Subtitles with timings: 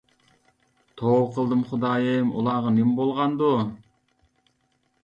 [1.01, 3.55] توۋا قىلدىم خۇدايىم، ئۇلارغا نېمە بولغاندۇ؟.